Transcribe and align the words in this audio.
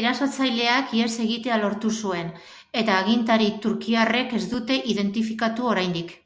Erasotzaileak 0.00 0.94
ihes 1.00 1.10
egitea 1.26 1.58
lortu 1.64 1.92
zuen, 2.04 2.30
eta 2.84 3.02
agintari 3.02 3.52
turkiarrek 3.68 4.40
ez 4.42 4.44
dute 4.58 4.82
identifikatu 4.96 5.72
oraindik. 5.76 6.20